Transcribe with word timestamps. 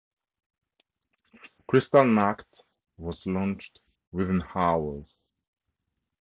"Kristallnacht" 1.67 2.63
was 2.97 3.27
launched 3.27 3.81
within 4.11 4.41
hours. 4.55 5.19